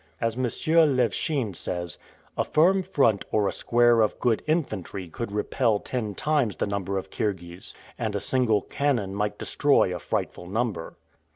As 0.19 0.35
M. 0.35 0.45
Levchine 0.45 1.53
says, 1.55 1.99
"a 2.35 2.43
firm 2.43 2.81
front 2.81 3.23
or 3.31 3.47
a 3.47 3.51
square 3.51 4.01
of 4.01 4.17
good 4.17 4.41
infantry 4.47 5.07
could 5.07 5.31
repel 5.31 5.77
ten 5.79 6.15
times 6.15 6.55
the 6.55 6.65
number 6.65 6.97
of 6.97 7.11
Kirghiz; 7.11 7.75
and 7.99 8.15
a 8.15 8.19
single 8.19 8.63
cannon 8.63 9.13
might 9.13 9.37
destroy 9.37 9.95
a 9.95 9.99
frightful 9.99 10.47
number." 10.47 10.97